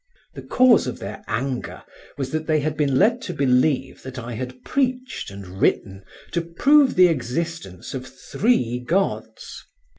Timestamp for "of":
0.87-0.97, 7.93-8.07